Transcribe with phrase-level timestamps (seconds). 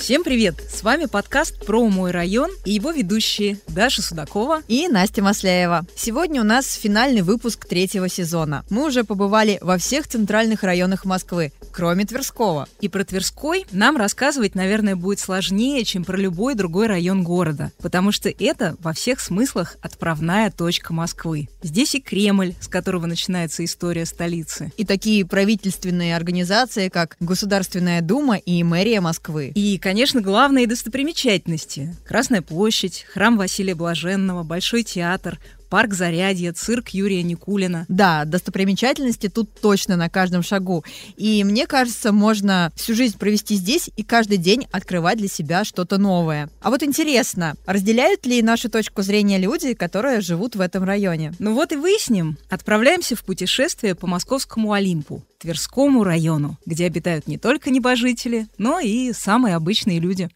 [0.00, 0.54] Всем привет!
[0.66, 5.84] С вами подкаст про мой район и его ведущие Даша Судакова и Настя Масляева.
[5.94, 8.64] Сегодня у нас финальный выпуск третьего сезона.
[8.70, 12.66] Мы уже побывали во всех центральных районах Москвы, кроме Тверского.
[12.80, 18.10] И про Тверской нам рассказывать, наверное, будет сложнее, чем про любой другой район города, потому
[18.10, 21.50] что это во всех смыслах отправная точка Москвы.
[21.62, 24.72] Здесь и Кремль, с которого начинается история столицы.
[24.78, 29.52] И такие правительственные организации, как Государственная Дума и Мэрия Москвы.
[29.54, 29.89] И, конечно,
[30.20, 31.96] главные достопримечательности.
[32.06, 35.38] Красная площадь, храм Василия Блаженного, Большой театр,
[35.70, 37.86] парк Зарядье, цирк Юрия Никулина.
[37.88, 40.84] Да, достопримечательности тут точно на каждом шагу.
[41.16, 45.96] И мне кажется, можно всю жизнь провести здесь и каждый день открывать для себя что-то
[45.96, 46.50] новое.
[46.60, 51.32] А вот интересно, разделяют ли нашу точку зрения люди, которые живут в этом районе?
[51.38, 52.36] Ну вот и выясним.
[52.50, 55.22] Отправляемся в путешествие по московскому Олимпу.
[55.38, 60.28] Тверскому району, где обитают не только небожители, но и самые обычные люди.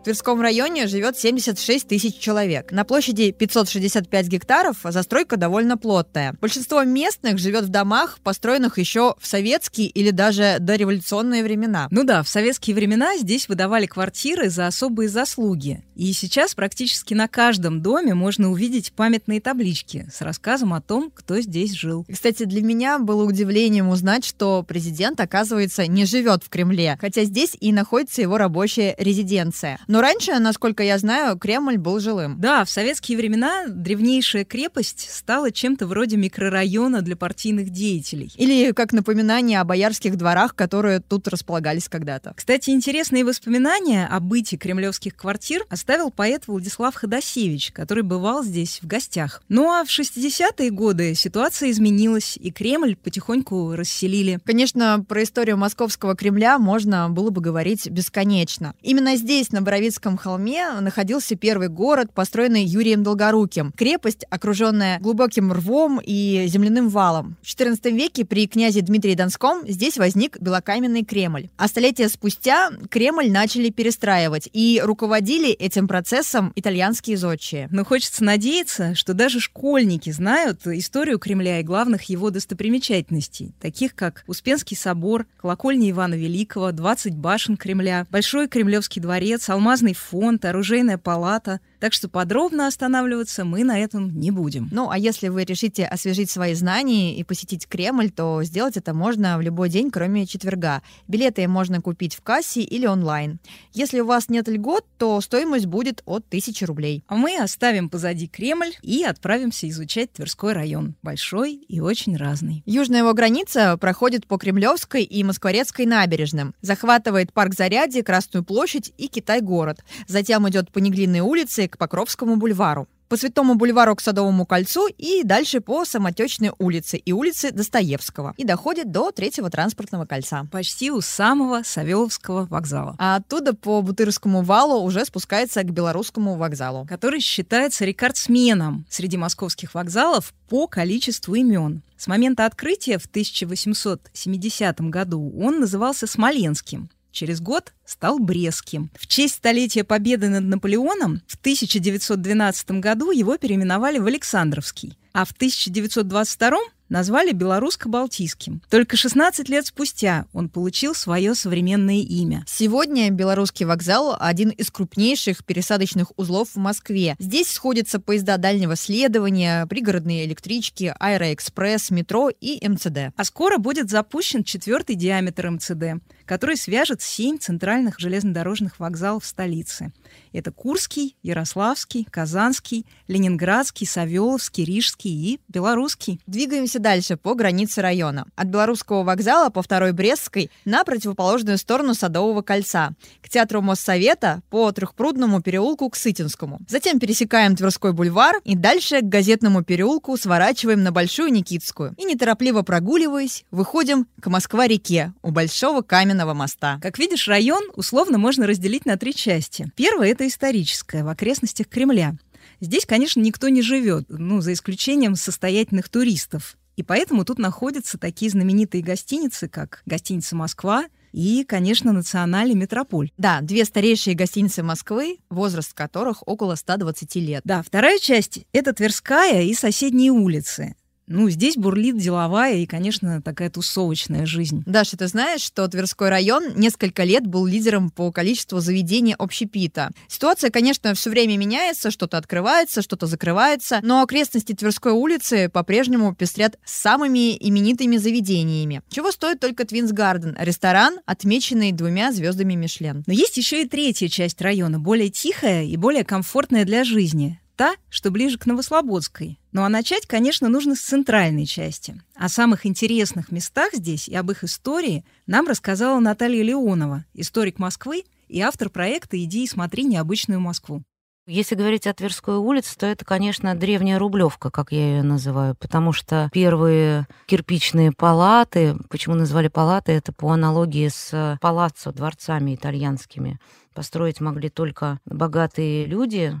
[0.00, 2.72] В Тверском районе живет 76 тысяч человек.
[2.72, 6.34] На площади 565 гектаров застройка довольно плотная.
[6.40, 11.86] Большинство местных живет в домах, построенных еще в советские или даже дореволюционные времена.
[11.90, 15.84] Ну да, в советские времена здесь выдавали квартиры за особые заслуги.
[15.96, 21.42] И сейчас практически на каждом доме можно увидеть памятные таблички с рассказом о том, кто
[21.42, 22.06] здесь жил.
[22.10, 27.54] Кстати, для меня было удивлением узнать, что президент, оказывается, не живет в Кремле, хотя здесь
[27.60, 29.78] и находится его рабочая резиденция.
[29.90, 32.40] Но раньше, насколько я знаю, Кремль был жилым.
[32.40, 38.32] Да, в советские времена древнейшая крепость стала чем-то вроде микрорайона для партийных деятелей.
[38.36, 42.34] Или как напоминание о боярских дворах, которые тут располагались когда-то.
[42.36, 48.86] Кстати, интересные воспоминания о быте кремлевских квартир оставил поэт Владислав Ходосевич, который бывал здесь в
[48.86, 49.42] гостях.
[49.48, 54.38] Ну а в 60-е годы ситуация изменилась, и Кремль потихоньку расселили.
[54.44, 58.76] Конечно, про историю московского Кремля можно было бы говорить бесконечно.
[58.82, 63.72] Именно здесь, на Боровицком Боровицком холме находился первый город, построенный Юрием Долгоруким.
[63.72, 67.38] Крепость, окруженная глубоким рвом и земляным валом.
[67.40, 71.48] В XIV веке при князе Дмитрии Донском здесь возник белокаменный Кремль.
[71.56, 77.66] А столетия спустя Кремль начали перестраивать, и руководили этим процессом итальянские зодчие.
[77.70, 84.24] Но хочется надеяться, что даже школьники знают историю Кремля и главных его достопримечательностей, таких как
[84.26, 90.98] Успенский собор, колокольня Ивана Великого, 20 башен Кремля, Большой Кремлевский дворец, Алмаз алмазный фонд, оружейная
[90.98, 94.68] палата, так что подробно останавливаться мы на этом не будем.
[94.70, 99.38] Ну, а если вы решите освежить свои знания и посетить Кремль, то сделать это можно
[99.38, 100.82] в любой день, кроме четверга.
[101.08, 103.40] Билеты можно купить в кассе или онлайн.
[103.72, 107.04] Если у вас нет льгот, то стоимость будет от 1000 рублей.
[107.08, 110.94] А мы оставим позади Кремль и отправимся изучать Тверской район.
[111.02, 112.62] Большой и очень разный.
[112.66, 116.54] Южная его граница проходит по Кремлевской и Москворецкой набережным.
[116.60, 119.82] Захватывает парк Зарядье, Красную площадь и Китай-город.
[120.06, 125.24] Затем идет по Неглинной улице к Покровскому бульвару по Святому бульвару к Садовому кольцу и
[125.24, 128.34] дальше по Самотечной улице и улице Достоевского.
[128.36, 130.46] И доходит до Третьего транспортного кольца.
[130.52, 132.94] Почти у самого Савеловского вокзала.
[133.00, 136.86] А оттуда по Бутырскому валу уже спускается к Белорусскому вокзалу.
[136.86, 141.82] Который считается рекордсменом среди московских вокзалов по количеству имен.
[141.96, 146.88] С момента открытия в 1870 году он назывался Смоленским.
[147.12, 148.90] Через год стал Брестским.
[148.98, 155.32] В честь столетия победы над Наполеоном в 1912 году его переименовали в Александровский, а в
[155.32, 156.58] 1922
[156.90, 158.60] назвали Белорусско-Балтийским.
[158.68, 162.44] Только 16 лет спустя он получил свое современное имя.
[162.46, 167.14] Сегодня Белорусский вокзал– один из крупнейших пересадочных узлов в Москве.
[167.18, 173.14] Здесь сходятся поезда дальнего следования, пригородные электрички, аэроэкспресс, метро и МЦД.
[173.16, 179.92] А скоро будет запущен четвертый диаметр МЦД, который свяжет семь центральных железнодорожных вокзалов столицы.
[180.32, 186.20] Это Курский, Ярославский, Казанский, Ленинградский, Савеловский, Рижский и Белорусский.
[186.28, 188.26] Двигаемся дальше по границе района.
[188.36, 192.92] От Белорусского вокзала по второй Брестской на противоположную сторону Садового кольца.
[193.22, 196.60] К театру Моссовета по Трехпрудному переулку к Сытинскому.
[196.68, 201.92] Затем пересекаем Тверской бульвар и дальше к Газетному переулку сворачиваем на Большую Никитскую.
[201.98, 206.78] И неторопливо прогуливаясь, выходим к Москва-реке у Большого каменного моста.
[206.82, 209.70] Как видишь, район условно можно разделить на три части.
[209.76, 212.16] Первая— это историческая, в окрестностях Кремля.
[212.60, 216.56] Здесь, конечно, никто не живет, ну, за исключением состоятельных туристов.
[216.76, 223.10] И поэтому тут находятся такие знаменитые гостиницы, как гостиница «Москва», и, конечно, национальный метрополь.
[223.18, 227.42] Да, две старейшие гостиницы Москвы, возраст которых около 120 лет.
[227.44, 230.76] Да, вторая часть— это Тверская и соседние улицы.
[231.10, 234.62] Ну, здесь бурлит деловая и, конечно, такая тусовочная жизнь.
[234.64, 239.90] Даша, ты знаешь, что Тверской район несколько лет был лидером по количеству заведений общепита.
[240.06, 246.60] Ситуация, конечно, все время меняется, что-то открывается, что-то закрывается, но окрестности Тверской улицы по-прежнему пестрят
[246.64, 248.82] самыми именитыми заведениями.
[248.88, 253.02] Чего стоит только Твинс Гарден, ресторан, отмеченный двумя звездами Мишлен.
[253.08, 257.74] Но есть еще и третья часть района, более тихая и более комфортная для жизни та,
[257.90, 259.38] что ближе к Новослободской.
[259.52, 262.00] Ну а начать, конечно, нужно с центральной части.
[262.14, 268.04] О самых интересных местах здесь и об их истории нам рассказала Наталья Леонова, историк Москвы
[268.28, 270.82] и автор проекта «Иди и смотри необычную Москву».
[271.26, 275.92] Если говорить о Тверской улице, то это, конечно, древняя Рублевка, как я ее называю, потому
[275.92, 283.38] что первые кирпичные палаты, почему назвали палаты, это по аналогии с палаццо, дворцами итальянскими.
[283.74, 286.40] Построить могли только богатые люди,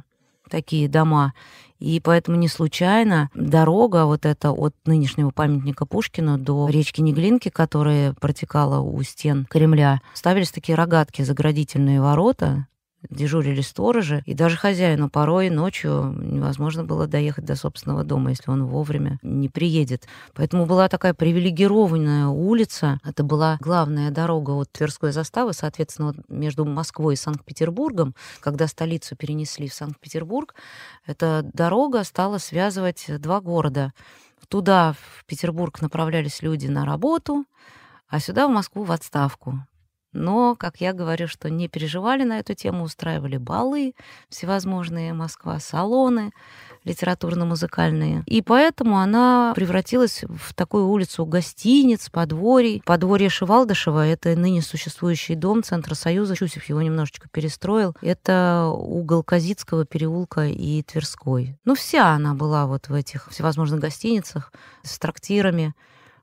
[0.50, 1.32] такие дома.
[1.78, 8.12] И поэтому не случайно дорога вот эта от нынешнего памятника Пушкина до речки Неглинки, которая
[8.20, 12.66] протекала у стен Кремля, ставились такие рогатки, заградительные ворота,
[13.08, 18.64] дежурили сторожи, и даже хозяину порой ночью невозможно было доехать до собственного дома, если он
[18.64, 20.06] вовремя не приедет.
[20.34, 23.00] Поэтому была такая привилегированная улица.
[23.04, 28.14] Это была главная дорога от Тверской заставы, соответственно, вот между Москвой и Санкт-Петербургом.
[28.40, 30.54] Когда столицу перенесли в Санкт-Петербург,
[31.06, 33.92] эта дорога стала связывать два города.
[34.48, 37.44] Туда, в Петербург, направлялись люди на работу,
[38.08, 39.60] а сюда, в Москву, в отставку.
[40.12, 43.94] Но, как я говорю, что не переживали на эту тему, устраивали балы
[44.28, 46.32] всевозможные, Москва, салоны
[46.84, 48.24] литературно-музыкальные.
[48.26, 52.82] И поэтому она превратилась в такую улицу гостиниц, подворий.
[52.84, 56.36] Подворье Шивалдышева— это ныне существующий дом Центра Союза.
[56.36, 57.94] Чусев его немножечко перестроил.
[58.00, 61.58] Это угол Казицкого переулка и Тверской.
[61.64, 64.52] Ну, вся она была вот в этих всевозможных гостиницах
[64.82, 65.74] с трактирами.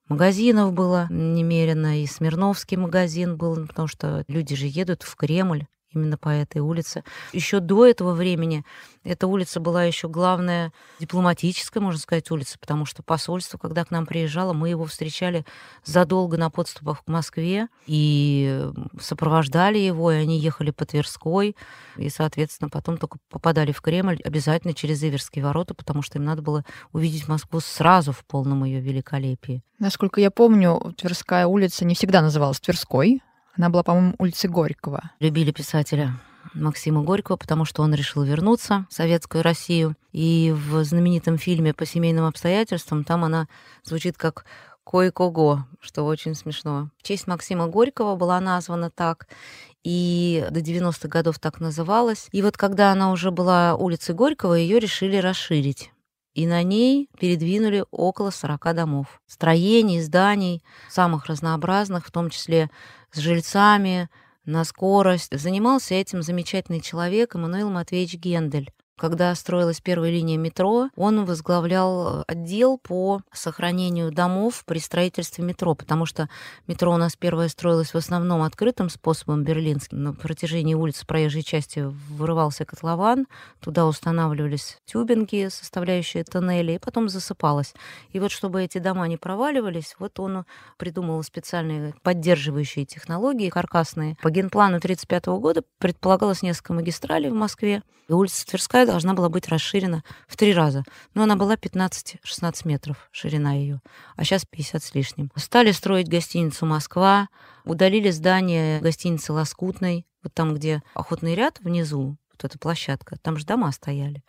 [0.09, 6.17] Магазинов было немерено, и Смирновский магазин был, потому что люди же едут в Кремль именно
[6.17, 7.03] по этой улице.
[7.33, 8.63] Еще до этого времени
[9.03, 14.05] эта улица была еще главная дипломатическая, можно сказать, улица, потому что посольство, когда к нам
[14.05, 15.45] приезжало, мы его встречали
[15.85, 18.69] задолго на подступах к Москве и
[18.99, 21.55] сопровождали его, и они ехали по Тверской,
[21.95, 26.41] и, соответственно, потом только попадали в Кремль обязательно через Иверские ворота, потому что им надо
[26.41, 29.63] было увидеть Москву сразу в полном ее великолепии.
[29.79, 33.21] Насколько я помню, Тверская улица не всегда называлась Тверской,
[33.57, 35.11] она была, по-моему, улице Горького.
[35.19, 36.13] Любили писателя
[36.53, 39.95] Максима Горького, потому что он решил вернуться в Советскую Россию.
[40.11, 43.47] И в знаменитом фильме «По семейным обстоятельствам» там она
[43.83, 44.45] звучит как
[44.89, 46.91] Кое-кого, что очень смешно.
[46.97, 49.27] В честь Максима Горького была названа так,
[49.83, 52.29] и до 90-х годов так называлась.
[52.31, 55.91] И вот когда она уже была улицей Горького, ее решили расширить.
[56.35, 59.19] И на ней передвинули около 40 домов.
[59.27, 62.69] Строений, зданий, самых разнообразных, в том числе
[63.11, 64.09] с жильцами,
[64.45, 65.37] на скорость.
[65.37, 68.71] Занимался этим замечательный человек Эммануил Матвеевич Гендель.
[68.97, 76.07] Когда строилась первая линия метро, он возглавлял отдел по сохранению домов при строительстве метро, потому
[76.07, 76.29] что
[76.65, 80.01] метро у нас первое строилось в основном открытым способом берлинским.
[80.01, 83.27] На протяжении улицы проезжей части вырывался котлован,
[83.59, 87.75] туда устанавливались тюбинги, составляющие тоннели, и потом засыпалось.
[88.13, 90.45] И вот чтобы эти дома не проваливались, вот он
[90.77, 94.17] придумал специальные поддерживающие технологии каркасные.
[94.23, 99.47] По генплану 1935 года предполагалось несколько магистралей в Москве, и улица Тверская должна была быть
[99.47, 100.83] расширена в три раза.
[101.13, 103.81] Но она была 15-16 метров, ширина ее,
[104.15, 105.31] а сейчас 50 с лишним.
[105.35, 107.29] Стали строить гостиницу «Москва»,
[107.63, 113.45] удалили здание гостиницы «Лоскутной», вот там, где охотный ряд внизу, вот эта площадка, там же
[113.45, 114.23] дома стояли.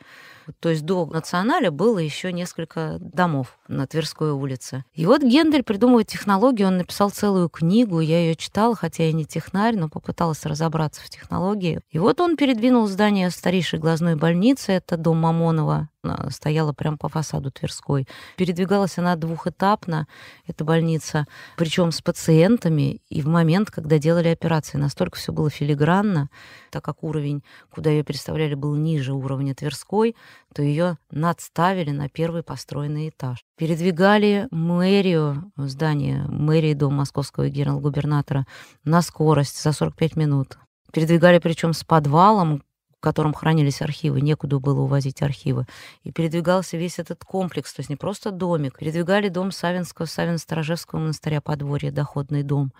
[0.61, 4.85] То есть до националя было еще несколько домов на Тверской улице.
[4.95, 9.25] И вот Гендель придумывает технологию, он написал целую книгу, я ее читала, хотя я не
[9.25, 11.81] технарь, но попыталась разобраться в технологии.
[11.91, 15.89] И вот он передвинул здание старейшей глазной больницы, это дом Мамонова,
[16.31, 18.07] стояла прямо по фасаду Тверской.
[18.37, 20.07] Передвигалась она двухэтапно,
[20.47, 21.27] эта больница,
[21.57, 24.79] причем с пациентами, и в момент, когда делали операции.
[24.79, 26.31] Настолько все было филигранно,
[26.71, 30.15] так как уровень, куда ее переставляли, был ниже уровня Тверской,
[30.55, 33.39] то ее надставили на первый построенный этаж.
[33.57, 38.47] Передвигали мэрию, здание мэрии дом московского генерал-губернатора
[38.85, 40.59] на скорость за 45 минут.
[40.93, 42.63] Передвигали причем с подвалом,
[42.99, 45.67] в котором хранились архивы, некуда было увозить архивы.
[46.03, 48.79] И передвигался весь этот комплекс, то есть не просто домик.
[48.79, 52.73] Передвигали дом Савинского, Савино-Сторожевского монастыря подворье, доходный дом.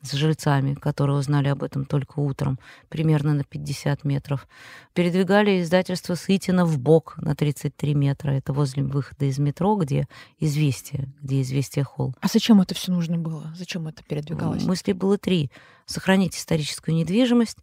[0.00, 4.46] с жильцами, которые узнали об этом только утром, примерно на 50 метров.
[4.94, 8.30] Передвигали издательство Сытина в бок на 33 метра.
[8.30, 10.06] Это возле выхода из метро, где
[10.38, 12.14] известие, где известие холл.
[12.20, 13.52] А зачем это все нужно было?
[13.56, 14.64] Зачем это передвигалось?
[14.64, 15.50] Мыслей было три.
[15.84, 17.58] Сохранить историческую недвижимость,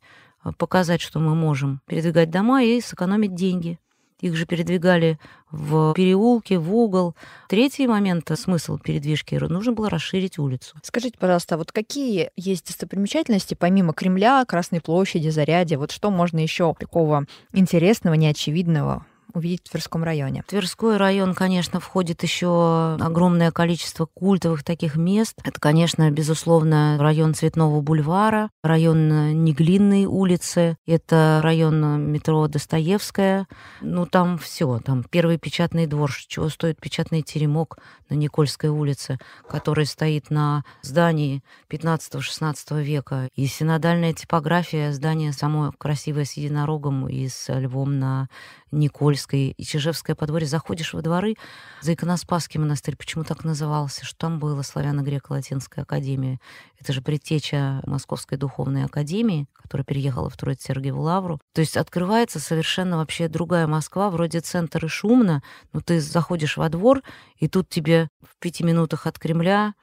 [0.58, 3.80] показать, что мы можем передвигать дома и сэкономить деньги.
[4.22, 5.20] Их же передвигали
[5.52, 7.16] в переулке, в угол.
[7.50, 10.78] Третий момент, э, смысл передвижки, нужно было расширить улицу.
[10.84, 15.78] Скажите, пожалуйста, вот какие есть достопримечательности помимо Кремля, Красной площади, Зарядья?
[15.78, 20.44] Вот что можно еще такого интересного, неочевидного увидеть в Тверском районе?
[20.48, 25.36] Тверской район, конечно, входит еще огромное количество культовых таких мест.
[25.44, 33.48] Это, конечно, безусловно, район Цветного бульвара, район Неглинной улицы, это район метро Достоевская.
[33.82, 37.78] Ну, там все, там первый печатный двор, чего стоит печатный теремок
[38.10, 39.18] на Никольской улице,
[39.50, 43.30] который стоит на здании 15-16 века.
[43.36, 48.30] И синодальная типография, здание само красивое с единорогом и с львом на
[48.76, 50.48] Никольской и Чижевское подворье.
[50.48, 51.36] Заходишь во дворы,
[51.82, 56.40] за Иконоспасский монастырь, почему так назывался, что там было Славяно-Греко-Латинская академия.
[56.80, 61.40] Это же предтеча Московской духовной академии, которая переехала в Троице-Сергиеву Лавру.
[61.54, 65.42] То есть открывается совершенно вообще другая Москва, вроде центр и шумно,
[65.74, 67.02] но ты заходишь во двор,
[67.38, 69.74] и тут тебе в пяти минутах от Кремля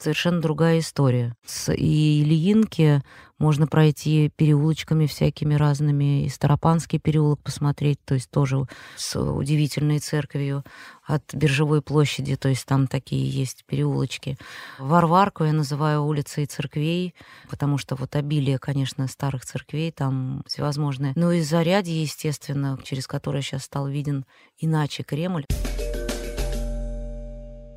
[0.00, 1.34] совершенно другая история.
[1.44, 3.02] С Ильинки
[3.38, 8.64] можно пройти переулочками всякими разными, и Старопанский переулок посмотреть, то есть тоже
[8.96, 10.62] с удивительной церковью
[11.04, 14.38] от Биржевой площади, то есть там такие есть переулочки.
[14.78, 17.14] Варварку я называю улицей церквей,
[17.50, 21.12] потому что вот обилие, конечно, старых церквей там всевозможное.
[21.16, 24.24] Ну и Зарядье, естественно, через которое сейчас стал виден
[24.58, 25.44] иначе Кремль.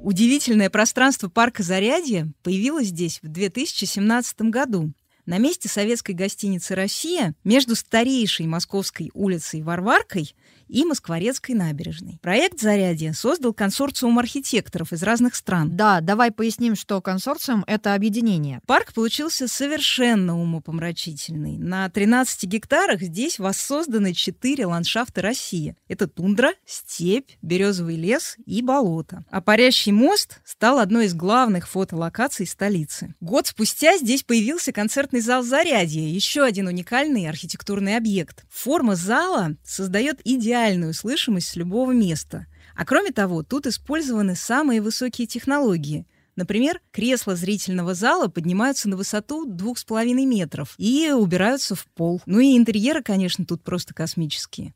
[0.05, 4.93] Удивительное пространство парка Зарядье появилось здесь в 2017 году.
[5.25, 10.35] На месте советской гостиницы «Россия» между старейшей московской улицей Варваркой
[10.67, 12.19] и Москворецкой набережной.
[12.21, 15.75] Проект «Зарядье» создал консорциум архитекторов из разных стран.
[15.75, 18.61] Да, давай поясним, что консорциум— это объединение.
[18.67, 21.57] Парк получился совершенно умопомрачительный.
[21.57, 25.75] На 13 гектарах здесь воссозданы четыре ландшафта России.
[25.87, 29.23] Это тундра, степь, березовый лес и болото.
[29.29, 33.15] А парящий мост стал одной из главных фотолокаций столицы.
[33.19, 38.45] Год спустя здесь появился концертный зал «Зарядье», еще один уникальный архитектурный объект.
[38.49, 42.47] Форма зала создает идеальную слышимость с любого места.
[42.75, 46.05] А кроме того, тут использованы самые высокие технологии.
[46.35, 52.21] Например, кресла зрительного зала поднимаются на высоту 2,5 метров и убираются в пол.
[52.25, 54.73] Ну и интерьеры, конечно, тут просто космические.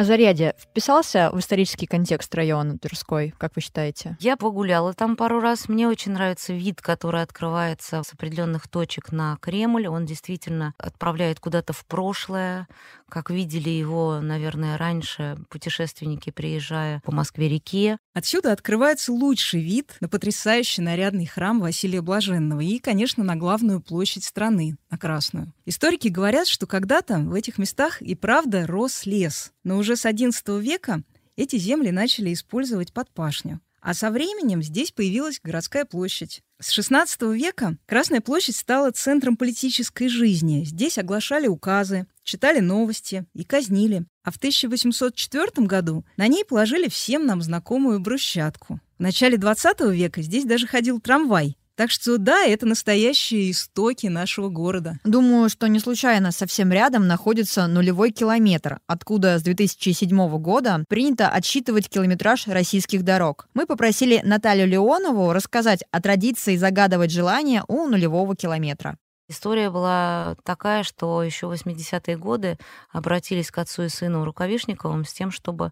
[0.00, 4.16] А Зарядье вписался в исторический контекст района Тверской, как вы считаете?
[4.18, 5.68] Я погуляла там пару раз.
[5.68, 9.88] Мне очень нравится вид, который открывается с определенных точек на Кремль.
[9.88, 12.66] Он действительно отправляет куда-то в прошлое,
[13.10, 17.98] как видели его, наверное, раньше путешественники, приезжая по Москве-реке.
[18.14, 24.24] Отсюда открывается лучший вид на потрясающий нарядный храм Василия Блаженного и, конечно, на главную площадь
[24.24, 25.52] страны, на Красную.
[25.66, 30.60] Историки говорят, что когда-то в этих местах и правда рос лес, но уже с XI
[30.60, 31.02] века
[31.36, 33.60] эти земли начали использовать под пашню.
[33.80, 36.42] А со временем здесь появилась городская площадь.
[36.60, 40.64] С XVI века Красная площадь стала центром политической жизни.
[40.64, 44.04] Здесь оглашали указы, читали новости и казнили.
[44.22, 48.80] А в 1804 году на ней положили всем нам знакомую брусчатку.
[48.98, 54.50] В начале XX века здесь даже ходил трамвай, так что да, это настоящие истоки нашего
[54.50, 54.98] города.
[55.02, 61.88] Думаю, что не случайно совсем рядом находится нулевой километр, откуда с 2007 года принято отсчитывать
[61.88, 63.48] километраж российских дорог.
[63.54, 68.98] Мы попросили Наталью Леонову рассказать о традиции загадывать желание у нулевого километра.
[69.30, 72.58] История была такая, что еще в 80-е годы
[72.90, 75.70] обратились к отцу и сыну Рукавишниковым с тем, чтобы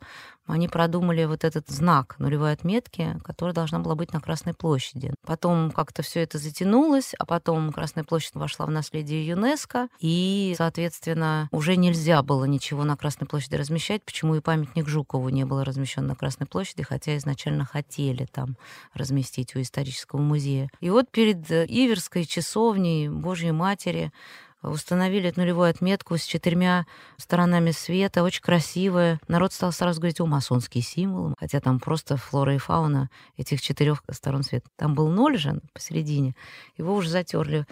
[0.48, 5.12] они продумали вот этот знак нулевой отметки, которая должна была быть на Красной площади.
[5.24, 11.48] Потом как-то все это затянулось, а потом Красная площадь вошла в наследие ЮНЕСКО, и, соответственно,
[11.52, 16.06] уже нельзя было ничего на Красной площади размещать, почему и памятник Жукову не был размещен
[16.06, 18.56] на Красной площади, хотя изначально хотели там
[18.94, 20.70] разместить у исторического музея.
[20.80, 24.12] И вот перед Иверской часовней Божьей Матери
[24.62, 26.86] установили нулевую отметку с четырьмя
[27.16, 29.20] сторонами света, очень красивая.
[29.28, 34.02] Народ стал сразу говорить, о, масонские символы, хотя там просто флора и фауна этих четырех
[34.10, 34.68] сторон света.
[34.76, 36.34] Там был ноль же посередине,
[36.76, 37.66] его уже затерли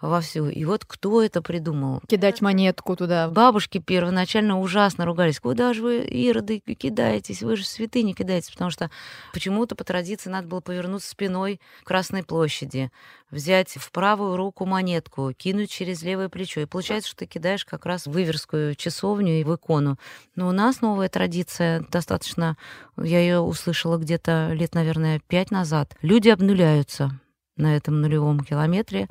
[0.00, 0.48] вовсю.
[0.48, 2.00] И вот кто это придумал?
[2.08, 3.28] Кидать монетку туда.
[3.28, 5.40] Бабушки первоначально ужасно ругались.
[5.40, 7.42] Куда же вы, ироды, кидаетесь?
[7.42, 8.50] Вы же святыни кидаетесь.
[8.50, 8.90] Потому что
[9.32, 12.90] почему-то по традиции надо было повернуться спиной к Красной площади,
[13.30, 16.60] взять в правую руку монетку, кинуть через левое плечо.
[16.60, 19.98] И получается, что ты кидаешь как раз в Иверскую часовню и в икону.
[20.36, 22.56] Но у нас новая традиция достаточно...
[22.96, 25.96] Я ее услышала где-то лет, наверное, пять назад.
[26.02, 27.18] Люди обнуляются
[27.58, 29.08] на этом нулевом километре,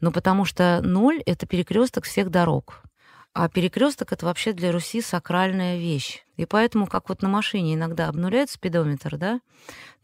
[0.00, 2.82] но потому что ноль— это перекресток всех дорог.
[3.32, 6.25] А перекресток это вообще для Руси сакральная вещь.
[6.36, 9.40] И поэтому, как вот на машине иногда обнуляют спидометр, да,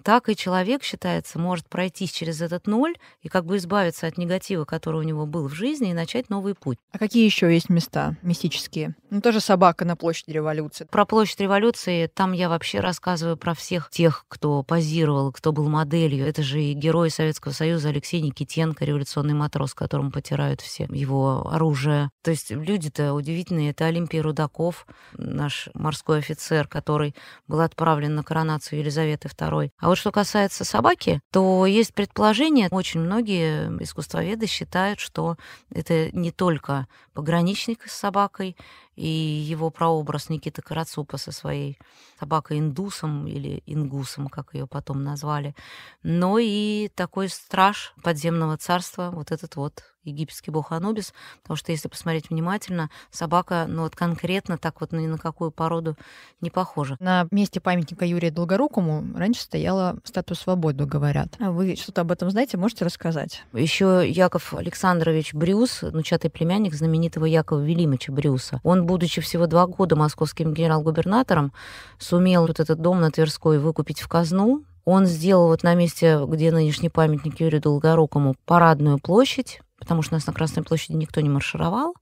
[0.02, 4.64] так и человек, считается, может пройтись через этот ноль и как бы избавиться от негатива,
[4.64, 6.78] который у него был в жизни, и начать новый путь.
[6.90, 8.96] А какие еще есть места мистические?
[9.10, 10.86] Ну, тоже собака на площади революции.
[10.90, 16.26] Про площадь революции там я вообще рассказываю про всех тех, кто позировал, кто был моделью.
[16.26, 22.10] Это же и герой Советского Союза Алексей Никитенко, революционный матрос, которому потирают все его оружие.
[22.22, 23.70] То есть люди-то удивительные.
[23.70, 24.86] Это Олимпий Рудаков,
[25.16, 27.14] наш морской офицер, который
[27.46, 29.70] был отправлен на коронацию Елизаветы II.
[29.78, 35.36] А вот что касается собаки, то есть предположение, очень многие искусствоведы считают, что
[35.70, 38.56] это не только пограничник с собакой,
[38.96, 41.78] и его прообраз Никита Карацупа со своей
[42.18, 45.54] собакой индусом или ингусом, как ее потом назвали,
[46.02, 51.88] но и такой страж подземного царства, вот этот вот египетский бог Анубис, потому что если
[51.88, 55.96] посмотреть внимательно, собака, ну вот конкретно так вот ни на какую породу
[56.40, 56.96] не похожа.
[57.00, 61.36] На месте памятника Юрию Долгорукому раньше стояла статуя свободы, говорят.
[61.38, 63.44] А вы что-то об этом знаете, можете рассказать?
[63.52, 69.96] Еще Яков Александрович Брюс, внучатый племянник знаменитого Якова Велимовича Брюса, он будучи всего два года
[69.96, 71.52] московским генерал-губернатором,
[71.98, 74.64] сумел вот этот дом на Тверской выкупить в казну.
[74.84, 80.16] Он сделал вот на месте, где нынешний памятник Юрию Долгорукому, парадную площадь, потому что у
[80.16, 81.94] нас на Красной площади никто не маршировал.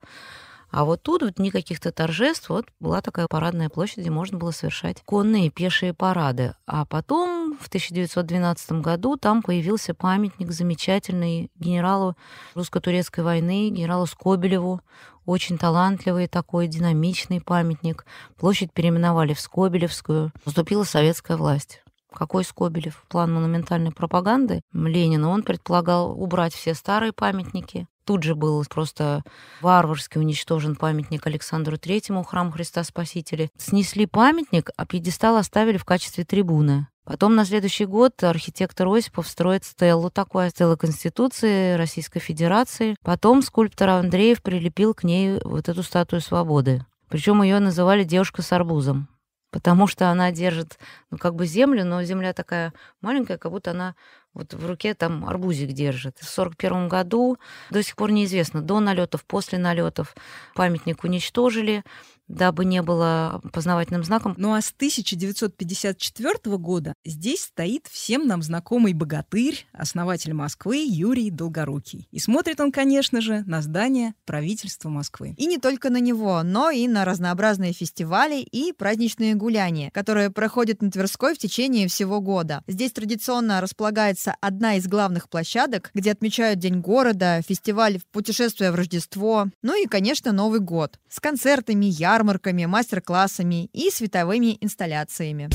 [0.70, 5.02] А вот тут вот никаких-то торжеств, вот была такая парадная площадь, где можно было совершать
[5.04, 6.54] конные пешие парады.
[6.66, 12.16] А потом в 1912 году там появился памятник замечательный генералу
[12.54, 14.80] русско-турецкой войны, генералу Скобелеву.
[15.26, 18.06] Очень талантливый такой, динамичный памятник.
[18.38, 20.32] Площадь переименовали в Скобелевскую.
[20.44, 21.82] Наступила советская власть.
[22.12, 23.04] Какой Скобелев?
[23.08, 25.28] План монументальной пропаганды Ленина.
[25.30, 27.86] Он предполагал убрать все старые памятники.
[28.04, 29.22] Тут же был просто
[29.60, 33.50] варварски уничтожен памятник Александру Третьему, храм Христа Спасителя.
[33.56, 36.88] Снесли памятник, а пьедестал оставили в качестве трибуны.
[37.04, 42.96] Потом на следующий год архитектор Осипов строит стеллу такую, стелла Конституции Российской Федерации.
[43.02, 46.84] Потом скульптор Андреев прилепил к ней вот эту статую свободы.
[47.08, 49.08] Причем ее называли девушка с арбузом
[49.50, 50.78] потому что она держит,
[51.10, 53.94] ну, как бы землю, но земля такая маленькая, как будто она
[54.32, 56.16] вот в руке там арбузик держит.
[56.18, 57.36] В 1941 году
[57.70, 60.14] до сих пор неизвестно, до налетов, после налетов
[60.54, 61.82] памятник уничтожили,
[62.30, 64.34] дабы не было познавательным знаком.
[64.38, 72.08] Ну а с 1954 года здесь стоит всем нам знакомый богатырь, основатель Москвы Юрий Долгорукий.
[72.10, 75.34] И смотрит он, конечно же, на здание правительства Москвы.
[75.36, 80.82] И не только на него, но и на разнообразные фестивали и праздничные гуляния, которые проходят
[80.82, 82.62] на Тверской в течение всего года.
[82.66, 89.48] Здесь традиционно располагается одна из главных площадок, где отмечают День города, фестиваль «Путешествие в Рождество»,
[89.62, 95.48] ну и, конечно, Новый год с концертами, ярмарками, ярмарками, мастер-классами и световыми инсталляциями.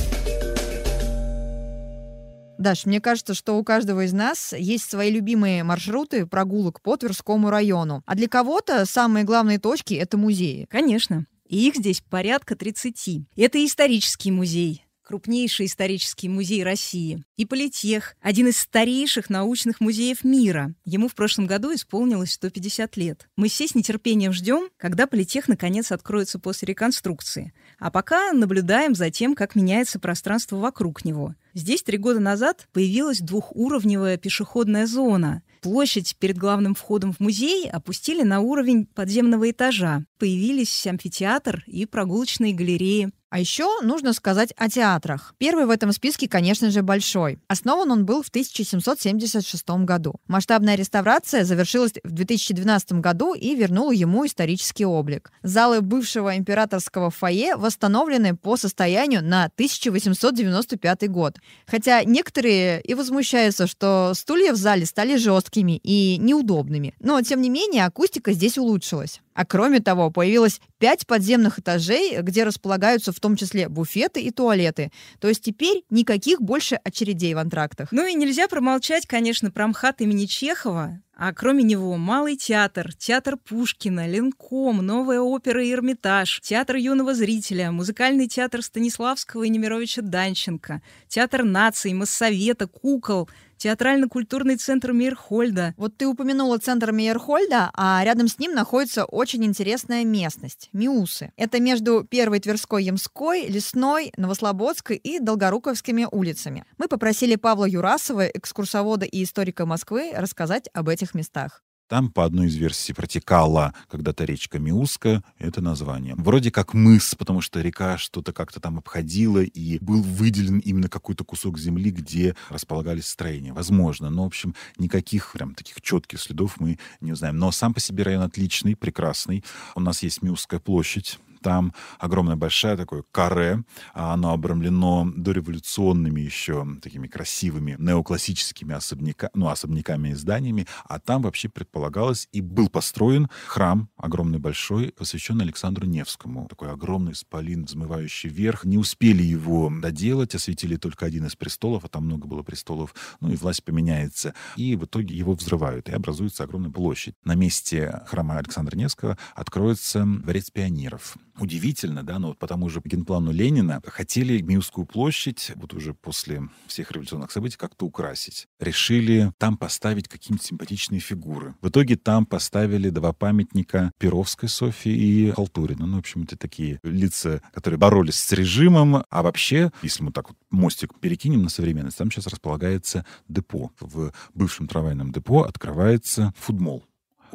[2.58, 7.50] Даш, мне кажется, что у каждого из нас есть свои любимые маршруты прогулок по Тверскому
[7.50, 8.02] району.
[8.06, 10.66] А для кого-то самые главные точки— это музеи.
[10.70, 11.26] Конечно.
[11.46, 13.28] И их здесь порядка 30.
[13.36, 20.74] Это исторический музей, крупнейший исторический музей России, и Политех, один из старейших научных музеев мира.
[20.84, 23.28] Ему в прошлом году исполнилось 150 лет.
[23.36, 27.52] Мы все с нетерпением ждем, когда Политех наконец откроется после реконструкции.
[27.78, 31.34] А пока наблюдаем за тем, как меняется пространство вокруг него.
[31.54, 35.42] Здесь три года назад появилась двухуровневая пешеходная зона.
[35.62, 40.04] Площадь перед главным входом в музей опустили на уровень подземного этажа.
[40.18, 43.10] Появились амфитеатр и прогулочные галереи.
[43.36, 45.34] А еще нужно сказать о театрах.
[45.36, 47.38] Первый в этом списке, конечно же, Большой.
[47.48, 50.14] Основан он был в 1776 году.
[50.26, 55.32] Масштабная реставрация завершилась в 2012 году и вернула ему исторический облик.
[55.42, 61.36] Залы бывшего императорского фойе восстановлены по состоянию на 1895 год.
[61.66, 66.94] Хотя некоторые и возмущаются, что стулья в зале стали жесткими и неудобными.
[67.00, 69.20] Но, тем не менее, акустика здесь улучшилась.
[69.36, 74.90] А кроме того, появилось пять подземных этажей, где располагаются в том числе буфеты и туалеты.
[75.20, 77.92] То есть теперь никаких больше очередей в антрактах.
[77.92, 81.02] Ну и нельзя промолчать, конечно, про МХАТ имени Чехова.
[81.18, 88.28] А кроме него Малый театр, театр Пушкина, Ленком, Новая опера Эрмитаж, театр юного зрителя, музыкальный
[88.28, 95.74] театр Станиславского и Немировича Данченко, театр наций, Моссовета, кукол, театрально-культурный центр Мейерхольда.
[95.76, 101.32] Вот ты упомянула центр Мейерхольда, а рядом с ним находится очень интересная местность– Миусы.
[101.36, 106.64] Это между Первой Тверской, Ямской, Лесной, Новослободской и Долгоруковскими улицами.
[106.78, 111.62] Мы попросили Павла Юрасова, экскурсовода и историка Москвы, рассказать об этих местах.
[111.88, 116.16] Там, по одной из версий, протекала когда-то речка Миуска, это название.
[116.16, 121.22] Вроде как мыс, потому что река что-то как-то там обходила, и был выделен именно какой-то
[121.24, 123.52] кусок земли, где располагались строения.
[123.52, 127.38] Возможно, но, в общем, никаких прям таких четких следов мы не узнаем.
[127.38, 129.44] Но сам по себе район отличный, прекрасный.
[129.76, 136.66] У нас есть Миусская площадь, там огромное большое такое каре, а оно обрамлено дореволюционными еще
[136.82, 143.28] такими красивыми неоклассическими особняка, ну, особняками и зданиями, а там вообще предполагалось и был построен
[143.46, 146.46] храм огромный большой, посвященный Александру Невскому.
[146.48, 148.64] Такой огромный спалин, взмывающий вверх.
[148.64, 153.32] Не успели его доделать, осветили только один из престолов, а там много было престолов, ну
[153.32, 154.34] и власть поменяется.
[154.56, 157.14] И в итоге его взрывают, и образуется огромная площадь.
[157.24, 162.80] На месте храма Александра Невского откроется дворец пионеров удивительно, да, но вот по тому же
[162.84, 168.46] генплану Ленина хотели Миусскую площадь, вот уже после всех революционных событий, как-то украсить.
[168.60, 171.54] Решили там поставить какие-нибудь симпатичные фигуры.
[171.60, 175.86] В итоге там поставили два памятника Перовской Софии и Халтурина.
[175.86, 179.04] Ну, в общем, это такие лица, которые боролись с режимом.
[179.10, 183.70] А вообще, если мы так вот мостик перекинем на современность, там сейчас располагается депо.
[183.80, 186.84] В бывшем трамвайном депо открывается футбол.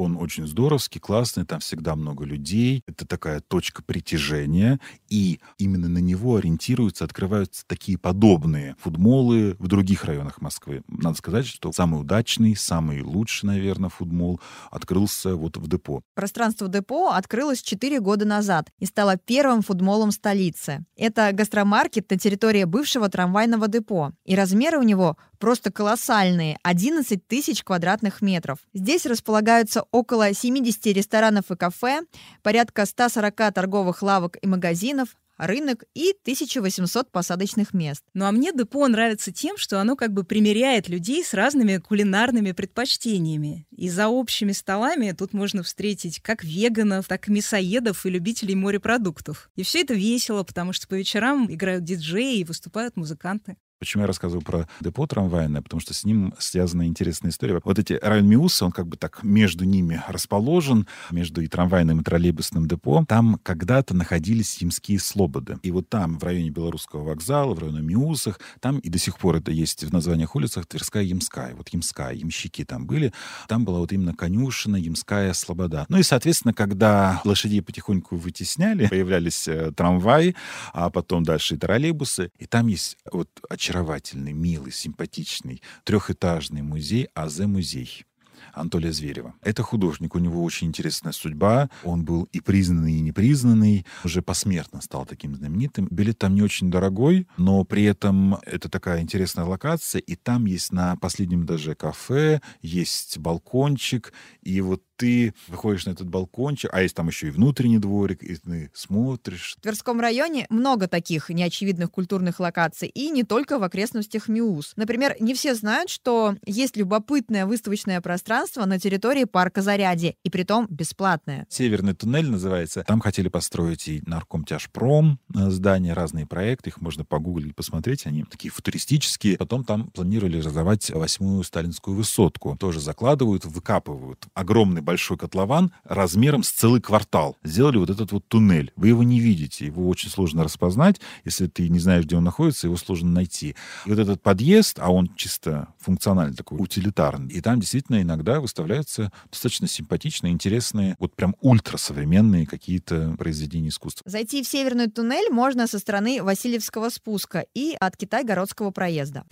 [0.02, 2.84] Он очень здоровский, классный, там всегда много людей.
[2.88, 4.80] Это такая точка притяжения.
[5.10, 10.84] И именно на него ориентируются, открываются такие подобные футмолы в других районах Москвы.
[10.88, 14.40] Надо сказать, что самый удачный, самый лучший, наверное, футбол
[14.72, 16.02] открылся вот в депо.
[16.16, 20.86] Пространство депо открылось 4 года назад и стало первым футболом столицы.
[20.96, 24.12] Это гастромаркет на территории бывшего трамвайного депо.
[24.26, 28.60] И размеры у него просто колоссальные– 11 тысяч квадратных метров.
[28.74, 32.02] Здесь располагаются около 70 ресторанов и кафе,
[32.44, 38.04] порядка 140 торговых лавок и магазинов, рынок и 1800 посадочных мест.
[38.14, 42.52] Ну а мне депо нравится тем, что оно как бы примеряет людей с разными кулинарными
[42.52, 43.66] предпочтениями.
[43.76, 49.50] И за общими столами тут можно встретить как веганов, так и мясоедов и любителей морепродуктов.
[49.56, 53.58] И все это весело, потому что по вечерам играют диджеи и выступают музыканты.
[53.82, 55.64] Почему я рассказываю про депо трамвайное?
[55.64, 57.60] Потому что с ним связана интересная история.
[57.64, 62.68] Вот эти район он как бы так между ними расположен, между и трамвайным, и троллейбусным
[62.68, 63.04] депо.
[63.08, 65.58] Там когда-то находились ямские слободы.
[65.64, 69.38] И вот там, в районе Белорусского вокзала, в районе Миусах, там и до сих пор
[69.38, 71.56] это есть в названиях улицах Тверская, Ямская.
[71.56, 73.12] Вот Ямская, ямщики там были.
[73.48, 75.88] Там была вот именно конюшина, Ямская, Слобода.
[75.90, 80.36] Ну и, соответственно, когда лошадей потихоньку вытесняли, появлялись э, трамваи,
[80.72, 82.30] а потом дальше и троллейбусы.
[82.38, 88.06] И там есть вот очередной очаровательный, милый, симпатичный трехэтажный музей АЗ-музей.
[88.54, 89.34] Анатолия Зверева.
[89.42, 91.70] Это художник, у него очень интересная судьба.
[91.84, 93.86] Он был и признанный, и непризнанный.
[94.04, 95.88] Уже посмертно стал таким знаменитым.
[95.90, 100.00] Билет там не очень дорогой, но при этом это такая интересная локация.
[100.00, 104.12] И там есть на последнем этаже кафе, есть балкончик.
[104.42, 108.36] И вот ты выходишь на этот балкончик, а есть там еще и внутренний дворик, и
[108.36, 109.56] ты смотришь.
[109.58, 114.74] В Тверском районе много таких неочевидных культурных локаций, и не только в окрестностях Миус.
[114.76, 120.68] Например, не все знают, что есть любопытное выставочное пространство на территории парка Заряди, и притом
[120.70, 121.48] бесплатное.
[121.50, 122.84] Северный туннель называется.
[122.84, 128.52] Там хотели построить и наркомтяжпром, э, здания, разные проекты, их можно погуглить, посмотреть, они такие
[128.52, 129.38] футуристические.
[129.38, 132.56] Потом там планировали разорвать восьмую сталинскую высотку.
[132.60, 137.38] Тоже закладывают, выкапывают огромный большой котлован размером с целый квартал.
[137.46, 138.74] Сделали вот этот вот туннель.
[138.76, 141.00] Вы его не видите, его очень сложно распознать.
[141.24, 143.56] Если ты не знаешь, где он находится, его сложно найти.
[143.86, 147.34] И вот этот подъезд, а он чисто функциональный такой, утилитарный.
[147.34, 154.04] И там действительно иногда выставляются достаточно симпатичные, интересные, вот прям ультрасовременные какие-то произведения искусства.
[154.06, 159.24] Зайти в Северный туннель можно со стороны Васильевского спуска и от Китай-Городского проезда.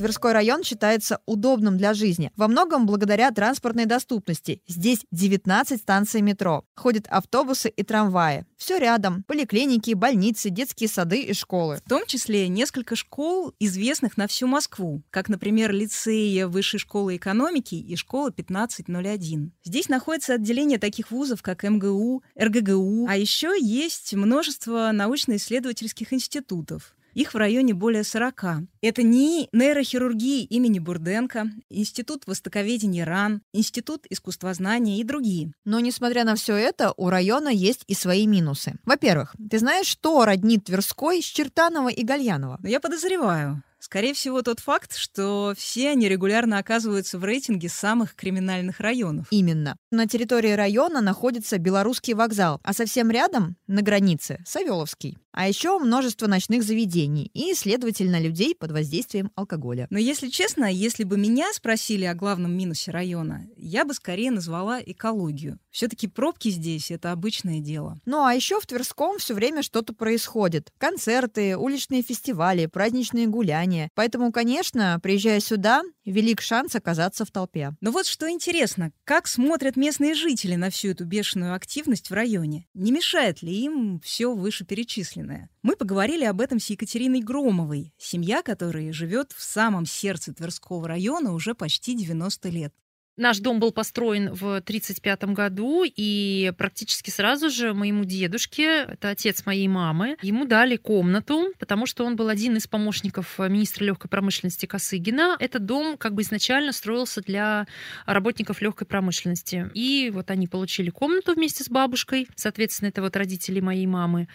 [0.00, 2.32] Тверской район считается удобным для жизни.
[2.34, 4.62] Во многом благодаря транспортной доступности.
[4.66, 6.64] Здесь 19 станций метро.
[6.74, 8.46] Ходят автобусы и трамваи.
[8.56, 9.24] Все рядом.
[9.24, 11.82] Поликлиники, больницы, детские сады и школы.
[11.84, 17.74] В том числе несколько школ, известных на всю Москву, как, например, лицея Высшей школы экономики
[17.74, 19.52] и школа 1501.
[19.64, 26.94] Здесь находится отделение таких вузов, как МГУ, РГГУ, а еще есть множество научно-исследовательских институтов.
[27.14, 28.44] Их в районе более 40.
[28.82, 35.52] Это НИИ нейрохирургии имени Бурденко, Институт востоковедения РАН, Институт искусствознания и другие.
[35.64, 38.78] Но, несмотря на все это, у района есть и свои минусы.
[38.84, 42.58] Во-первых, ты знаешь, что роднит Тверской с Чертанова и Гальянова?
[42.62, 43.62] Но я подозреваю.
[43.80, 49.26] Скорее всего, тот факт, что все они регулярно оказываются в рейтинге самых криминальных районов.
[49.30, 49.74] Именно.
[49.90, 55.16] На территории района находится Белорусский вокзал, а совсем рядом, на границе, Савеловский.
[55.32, 59.86] А еще множество ночных заведений и, следовательно, людей под воздействием алкоголя.
[59.90, 64.80] Но если честно, если бы меня спросили о главном минусе района, я бы скорее назвала
[64.80, 65.58] экологию.
[65.70, 68.00] Все-таки пробки здесь— это обычное дело.
[68.06, 70.72] Ну а еще в Тверском все время что-то происходит.
[70.78, 73.88] Концерты, уличные фестивали, праздничные гуляния.
[73.94, 77.74] Поэтому, конечно, приезжая сюда, велик шанс оказаться в толпе.
[77.80, 82.66] Но вот что интересно, как смотрят местные жители на всю эту бешеную активность в районе?
[82.74, 85.50] Не мешает ли им все вышеперечисленное?
[85.62, 91.32] Мы поговорили об этом с Екатериной Громовой, семья которой живет в самом сердце Тверского района
[91.32, 92.74] уже почти 90 лет.
[93.16, 99.44] Наш дом был построен в 1935 году, и практически сразу же моему дедушке, это отец
[99.44, 104.66] моей мамы, ему дали комнату, потому что он был один из помощников министра легкой промышленности
[104.66, 105.36] Косыгина.
[105.38, 107.66] Этот дом как бы изначально строился для
[108.06, 109.70] работников легкой промышленности.
[109.74, 114.28] И вот они получили комнату вместе с бабушкой, соответственно, это вот родители моей мамы,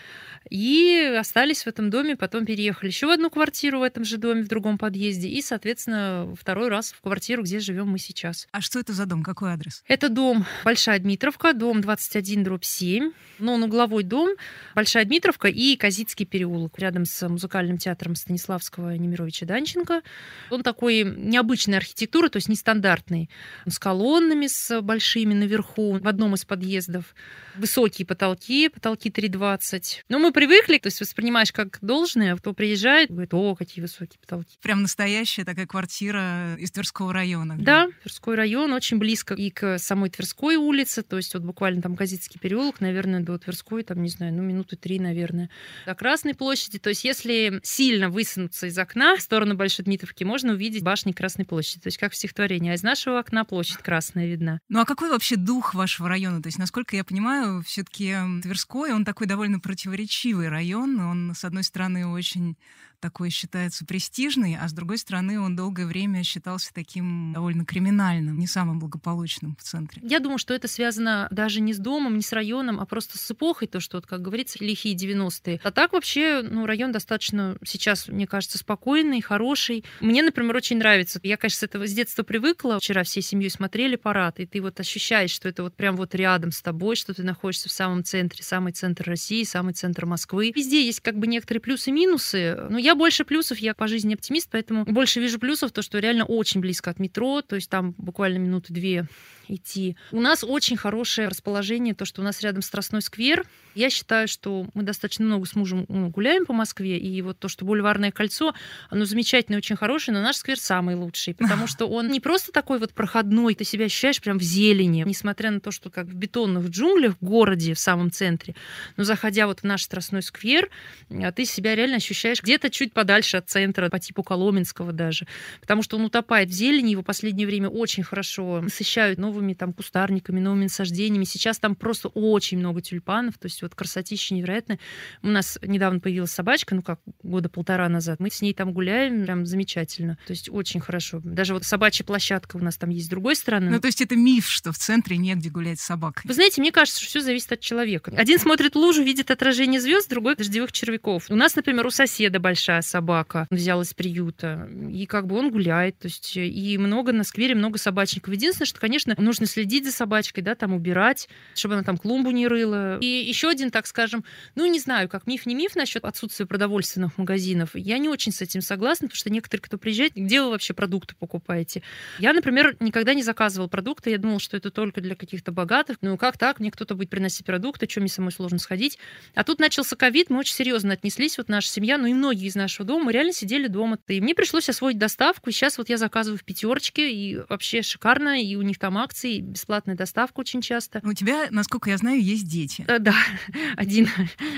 [0.50, 4.44] и остались в этом доме, потом переехали еще в одну квартиру в этом же доме,
[4.44, 8.48] в другом подъезде, и, соответственно, второй раз в квартиру, где живем мы сейчас.
[8.52, 9.24] А что это за дом?
[9.24, 9.84] Какой адрес?
[9.88, 13.12] Это дом Большая Дмитровка, дом 21 дробь 7.
[13.40, 14.30] Но он угловой дом,
[14.74, 20.02] Большая Дмитровка и Казицкий переулок, рядом с музыкальным театром Станиславского Немировича Данченко.
[20.50, 23.30] Он такой необычной архитектуры, то есть нестандартный.
[23.68, 27.14] С колоннами, с большими наверху, в одном из подъездов.
[27.56, 30.04] Высокие потолки, потолки 3,20.
[30.10, 34.58] Но мы привыкли, то есть воспринимаешь как должное, кто приезжает, говорит, о, какие высокие потолки.
[34.62, 37.58] Прям настоящая такая квартира из Тверского района.
[37.60, 41.96] Да, Тверской район очень близко и к самой Тверской улице, то есть вот буквально там
[41.96, 45.50] Газицкий переулок, наверное, до Тверской, там, не знаю, ну, минуты три, наверное.
[45.86, 50.54] До Красной площади, то есть если сильно высунуться из окна в сторону Большой Дмитровки, можно
[50.54, 54.28] увидеть башни Красной площади, то есть как в стихотворении, а из нашего окна площадь Красная
[54.28, 54.60] видна.
[54.70, 56.42] Ну а какой вообще дух вашего района?
[56.42, 61.00] То есть, насколько я понимаю, все-таки Тверской, он такой довольно противоречивый район.
[61.00, 62.58] Он, с одной стороны, очень
[63.06, 68.48] такой считается престижный, а с другой стороны, он долгое время считался таким довольно криминальным, не
[68.48, 70.02] самым благополучным в центре.
[70.04, 73.30] Я думаю, что это связано даже не с домом, не с районом, а просто с
[73.30, 75.62] эпохой, то, что, вот, как говорится, лихие 90-е.
[75.64, 79.86] А так вообще, ну, район достаточно сейчас, мне кажется, спокойный, хороший.
[80.00, 81.20] Мне, например, очень нравится.
[81.22, 82.80] Я, конечно, с этого с детства привыкла.
[82.80, 86.52] Вчера всей семьей смотрели парад, и ты вот ощущаешь, что это вот прям вот рядом
[86.52, 90.52] с тобой, что ты находишься в самом центре, самый центр России, самый центр Москвы.
[90.56, 92.58] Везде есть как бы некоторые плюсы и минусы.
[92.70, 96.26] Но я больше плюсов, я по жизни оптимист, поэтому больше вижу плюсов, то, что реально
[96.26, 99.06] очень близко от метро, то есть там буквально минуты две
[99.48, 99.98] идти.
[100.12, 103.46] У нас очень хорошее расположение, то, что у нас рядом Страстной сквер.
[103.76, 107.50] Я считаю, что мы достаточно много с мужем ну, гуляем по Москве, и вот то,
[107.50, 108.56] что Бульварное кольцо,
[108.90, 112.80] оно замечательное, очень хорошее, но наш сквер самый лучший, потому что он не просто такой
[112.80, 116.70] вот проходной, ты себя ощущаешь прям в зелени, несмотря на то, что как в бетонных
[116.70, 118.56] джунглях в городе, в самом центре,
[118.96, 120.70] но заходя вот в наш Страстной сквер,
[121.10, 125.28] а ты себя реально ощущаешь где-то чуть подальше от центра, по типу Коломенского даже,
[125.60, 129.54] потому что он утопает в зелени, его в последнее время очень хорошо насыщают новые новыми
[129.54, 131.26] там кустарниками, новыми насаждениями.
[131.26, 134.80] Сейчас там просто очень много тюльпанов, то есть вот красотища невероятная.
[135.22, 138.20] У нас недавно появилась собачка, ну как года полтора назад.
[138.20, 140.18] Мы с ней там гуляем, прям замечательно.
[140.26, 141.20] То есть очень хорошо.
[141.24, 143.70] Даже вот собачья площадка у нас там есть с другой стороны.
[143.70, 146.24] Ну то есть это миф, что в центре негде гулять с собакой.
[146.26, 148.14] Вы знаете, мне кажется, что все зависит от человека.
[148.16, 151.26] Один смотрит лужу, видит отражение звезд, другой дождевых червяков.
[151.30, 156.00] У нас, например, у соседа большая собака взял из приюта, и как бы он гуляет,
[156.00, 158.34] то есть и много на сквере, много собачников.
[158.34, 162.48] Единственное, что, конечно, нужно следить за собачкой, да, там убирать, чтобы она там клумбу не
[162.48, 162.98] рыла.
[163.00, 164.24] И еще один, так скажем,
[164.56, 167.72] ну, не знаю, как миф, не миф насчет отсутствия продовольственных магазинов.
[167.74, 171.16] Я не очень с этим согласна, потому что некоторые, кто приезжает, где вы вообще продукты
[171.20, 171.82] покупаете?
[172.20, 175.98] Я, например, никогда не заказывал продукты, я думала, что это только для каких-то богатых.
[176.02, 176.60] Ну, как так?
[176.60, 179.00] Мне кто-то будет приносить продукты, что мне самой сложно сходить.
[179.34, 182.56] А тут начался ковид, мы очень серьезно отнеслись, вот наша семья, ну и многие из
[182.56, 183.98] нашего дома, мы реально сидели дома.
[184.08, 188.42] И мне пришлось освоить доставку, и сейчас вот я заказываю в пятерочке, и вообще шикарно,
[188.42, 191.00] и у них там акции, бесплатная доставка очень часто.
[191.04, 192.84] У тебя, насколько я знаю, есть дети.
[192.88, 193.16] Да, да.
[193.78, 194.08] один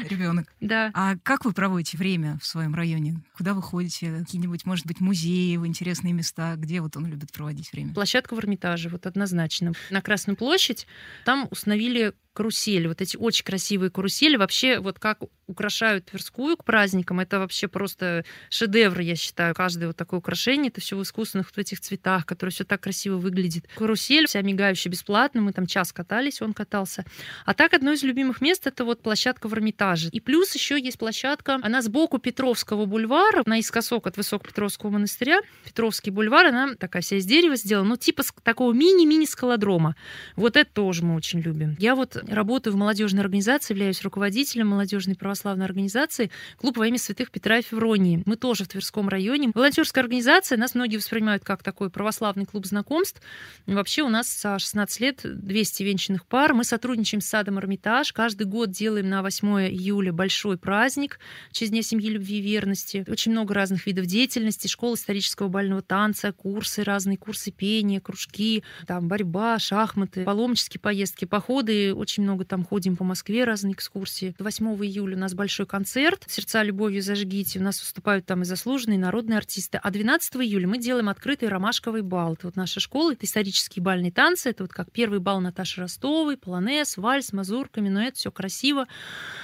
[0.09, 0.47] ребенок.
[0.59, 0.89] Да.
[0.93, 3.21] А как вы проводите время в своем районе?
[3.35, 4.11] Куда вы ходите?
[4.19, 6.55] Какие-нибудь, может быть, музеи, в интересные места?
[6.55, 7.93] Где вот он любит проводить время?
[7.93, 9.73] Площадка в Эрмитаже, вот однозначно.
[9.91, 10.87] На Красную площадь
[11.23, 12.85] там установили карусели.
[12.85, 14.37] Вот эти очень красивые карусели.
[14.37, 19.55] Вообще, вот как украшают Тверскую к праздникам, это вообще просто шедевр, я считаю.
[19.55, 23.17] Каждое вот такое украшение, это все в искусственных вот этих цветах, которые все так красиво
[23.17, 23.65] выглядит.
[23.75, 27.05] Карусель вся мигающая бесплатно, мы там час катались, он катался.
[27.45, 30.09] А так, одно из любимых мест это вот площадка в Эрмитаже.
[30.11, 35.39] И плюс еще есть площадка, она сбоку Петровского бульвара, наискосок от Высокопетровского монастыря.
[35.65, 39.95] Петровский бульвар, она такая вся из дерева сделана, ну типа такого мини-мини скалодрома.
[40.35, 41.75] Вот это тоже мы очень любим.
[41.79, 47.31] Я вот работаю в молодежной организации, являюсь руководителем молодежной православной организации «Клуб во имя святых
[47.31, 48.21] Петра и Февронии».
[48.25, 49.51] Мы тоже в Тверском районе.
[49.53, 53.21] Волонтерская организация, нас многие воспринимают как такой православный клуб знакомств.
[53.65, 56.53] Вообще у нас за 16 лет 200 венчанных пар.
[56.53, 58.13] Мы сотрудничаем с садом Эрмитаж.
[58.13, 63.05] Каждый год делаем на 8 июля большой праздник в честь Дня семьи, любви и верности.
[63.07, 64.67] Очень много разных видов деятельности.
[64.67, 71.93] Школа исторического бального танца, курсы разные, курсы пения, кружки, там борьба, шахматы, паломнические поездки, походы.
[71.93, 74.35] Очень много там ходим по Москве, разные экскурсии.
[74.39, 77.59] 8 июля у нас большой концерт «Сердца любовью зажгите».
[77.59, 79.79] У нас выступают там и заслуженные народные артисты.
[79.81, 82.33] А 12 июля мы делаем открытый ромашковый бал.
[82.33, 84.49] Это вот наша школа, это исторические бальные танцы.
[84.49, 88.87] Это вот как первый бал Наташи Ростовой, полонез, вальс, мазурка, минуэт, все красиво.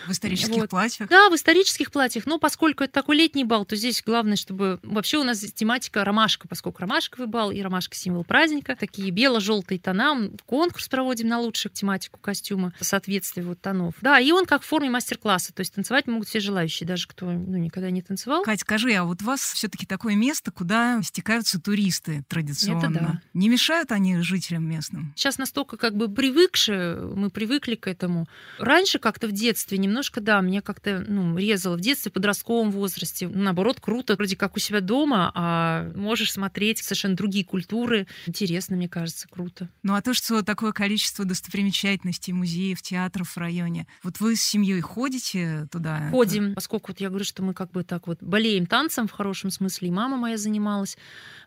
[0.07, 0.69] В исторических вот.
[0.69, 1.09] платьях?
[1.09, 2.25] Да, в исторических платьях.
[2.25, 4.79] Но поскольку это такой летний бал, то здесь главное, чтобы...
[4.83, 8.75] Вообще у нас тематика ромашка, поскольку ромашковый бал и ромашка символ праздника.
[8.75, 10.31] Такие бело-желтые тона.
[10.45, 12.19] Конкурс проводим на лучшую тематику
[12.53, 13.95] костюма, соответствие вот тонов.
[14.01, 15.53] Да, и он как в форме мастер-класса.
[15.53, 18.43] То есть танцевать могут все желающие, даже кто ну, никогда не танцевал.
[18.43, 22.79] Кать, скажи, а вот у вас все-таки такое место, куда стекаются туристы традиционно?
[22.79, 23.21] Это да.
[23.33, 25.13] Не мешают они жителям местным?
[25.15, 28.27] Сейчас настолько как бы привыкшие, мы привыкли к этому.
[28.59, 31.77] Раньше как-то в детстве немножко, да, меня как-то ну, резало.
[31.77, 33.27] В детстве, в подростковом возрасте.
[33.27, 38.07] Наоборот, круто, вроде как у себя дома, а можешь смотреть совершенно другие культуры.
[38.27, 39.69] Интересно, мне кажется, круто.
[39.81, 44.81] Ну а то, что такое количество достопримечательностей, музеев, театров в районе, вот вы с семьей
[44.81, 46.09] ходите туда?
[46.11, 49.49] Ходим, поскольку вот я говорю, что мы как бы так вот болеем танцем в хорошем
[49.49, 50.97] смысле, и мама моя занималась.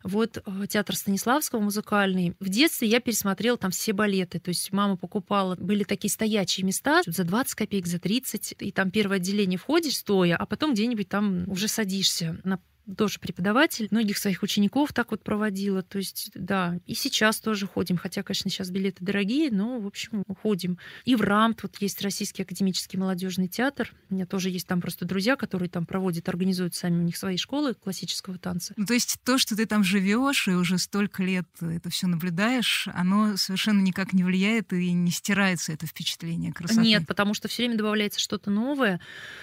[0.02, 2.34] Вот э, театр Станиславского музыкальный.
[2.40, 7.02] В детстве я пересмотрела там все балеты, то есть мама покупала, были такие стоячие места
[7.06, 11.48] за 20 копеек, за 30, и там первое отделение входишь стоя, а потом где-нибудь там
[11.48, 12.58] уже садишься на
[12.96, 15.82] тоже преподаватель, многих своих учеников так вот проводила.
[15.82, 20.24] То есть, да, и сейчас тоже ходим, хотя, конечно, сейчас билеты дорогие, но, в общем,
[20.42, 20.78] ходим.
[21.04, 23.92] И в РАМТ, вот есть Российский академический молодежный театр.
[24.10, 27.36] У меня тоже есть там просто друзья, которые там проводят, организуют сами у них свои
[27.36, 28.74] школы классического танца.
[28.76, 32.88] Ну, то есть то, что ты там живешь и уже столько лет это все наблюдаешь,
[32.94, 36.82] оно совершенно никак не влияет и не стирается это впечатление красоты?
[36.82, 39.00] Нет, потому что все время добавляется что-то новое.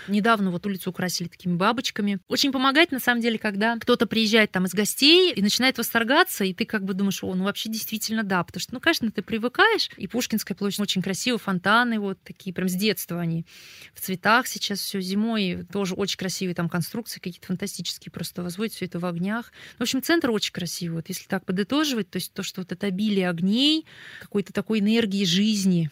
[0.08, 2.20] Недавно вот улицу украсили такими бабочками.
[2.28, 6.44] Очень помогает, на самом деле, деле, когда кто-то приезжает там из гостей и начинает восторгаться,
[6.44, 9.22] и ты как бы думаешь, о, ну вообще действительно да, потому что, ну, конечно, ты
[9.22, 13.46] привыкаешь, и Пушкинская площадь очень красиво, фонтаны вот такие, прям с детства они
[13.94, 18.86] в цветах сейчас все зимой, тоже очень красивые там конструкции какие-то фантастические, просто возводят все
[18.86, 19.52] это в огнях.
[19.78, 20.98] В общем, центр очень красивый.
[20.98, 23.86] Вот если так подытоживать, то есть то, что вот это обилие огней,
[24.22, 25.90] какой-то такой энергии жизни.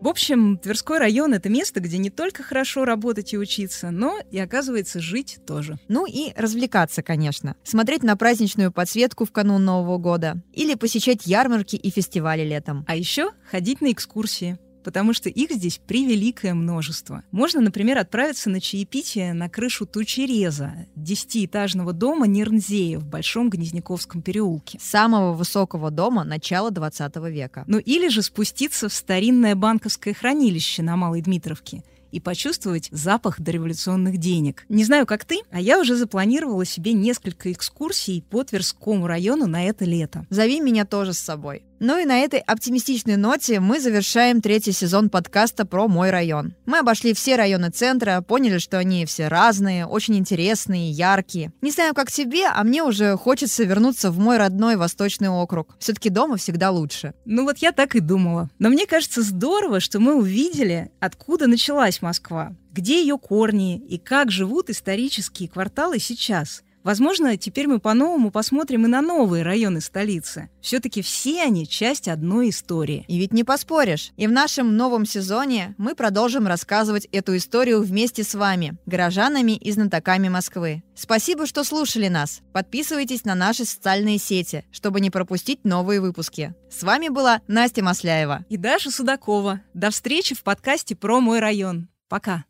[0.00, 4.38] В общем, Тверской район— это место, где не только хорошо работать и учиться, но и,
[4.38, 5.78] оказывается, жить тоже.
[5.88, 7.56] Ну и развлекаться, конечно.
[7.64, 10.42] Смотреть на праздничную подсветку в канун Нового года.
[10.52, 12.84] Или посещать ярмарки и фестивали летом.
[12.86, 17.24] А еще ходить на экскурсии потому что их здесь превеликое множество.
[17.32, 24.78] Можно, например, отправиться на чаепитие на крышу Тучереза, десятиэтажного дома Нернзея в Большом Гнезняковском переулке.
[24.80, 27.64] Самого высокого дома начала 20 века.
[27.66, 31.82] Ну или же спуститься в старинное банковское хранилище на Малой Дмитровке–
[32.16, 34.64] и почувствовать запах дореволюционных денег.
[34.70, 39.64] Не знаю, как ты, а я уже запланировала себе несколько экскурсий по Тверскому району на
[39.64, 40.26] это лето.
[40.30, 41.62] Зови меня тоже с собой.
[41.78, 46.54] Ну и на этой оптимистичной ноте мы завершаем третий сезон подкаста про мой район.
[46.64, 51.52] Мы обошли все районы центра, поняли, что они все разные, очень интересные, яркие.
[51.60, 55.76] Не знаю, как тебе, а мне уже хочется вернуться в мой родной Восточный округ.
[55.78, 57.12] Все-таки дома всегда лучше.
[57.26, 58.48] Ну вот я так и думала.
[58.58, 64.30] Но мне кажется здорово, что мы увидели, откуда началась Москва, где ее корни и как
[64.30, 66.62] живут исторические кварталы сейчас.
[66.86, 70.50] Возможно, теперь мы по-новому посмотрим и на новые районы столицы.
[70.60, 73.04] Все-таки все они часть одной истории.
[73.08, 74.12] И ведь не поспоришь.
[74.16, 79.72] И в нашем новом сезоне мы продолжим рассказывать эту историю вместе с вами, горожанами и
[79.72, 80.84] знатоками Москвы.
[80.94, 82.42] Спасибо, что слушали нас.
[82.52, 86.54] Подписывайтесь на наши социальные сети, чтобы не пропустить новые выпуски.
[86.70, 89.60] С вами была Настя Масляева и Даша Судакова.
[89.74, 91.88] До встречи в подкасте про мой район.
[92.08, 92.44] Пока.